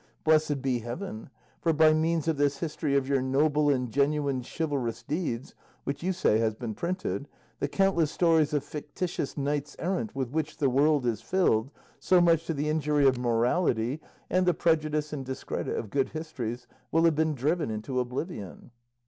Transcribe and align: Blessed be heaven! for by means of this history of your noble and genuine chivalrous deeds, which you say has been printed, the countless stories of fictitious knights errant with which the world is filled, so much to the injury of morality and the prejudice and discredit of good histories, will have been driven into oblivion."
Blessed 0.23 0.63
be 0.63 0.79
heaven! 0.79 1.29
for 1.61 1.73
by 1.73 1.93
means 1.93 2.27
of 2.27 2.37
this 2.37 2.57
history 2.57 2.95
of 2.95 3.07
your 3.07 3.21
noble 3.21 3.69
and 3.69 3.91
genuine 3.91 4.41
chivalrous 4.41 5.03
deeds, 5.03 5.53
which 5.83 6.01
you 6.01 6.11
say 6.11 6.39
has 6.39 6.55
been 6.55 6.73
printed, 6.73 7.27
the 7.59 7.67
countless 7.67 8.09
stories 8.11 8.51
of 8.51 8.63
fictitious 8.63 9.37
knights 9.37 9.75
errant 9.77 10.15
with 10.15 10.31
which 10.31 10.57
the 10.57 10.71
world 10.71 11.05
is 11.05 11.21
filled, 11.21 11.69
so 11.99 12.19
much 12.19 12.47
to 12.47 12.53
the 12.55 12.67
injury 12.67 13.05
of 13.05 13.19
morality 13.19 14.01
and 14.27 14.47
the 14.47 14.55
prejudice 14.55 15.13
and 15.13 15.23
discredit 15.23 15.77
of 15.77 15.91
good 15.91 16.09
histories, 16.09 16.65
will 16.91 17.03
have 17.03 17.13
been 17.13 17.35
driven 17.35 17.69
into 17.69 17.99
oblivion." 17.99 18.71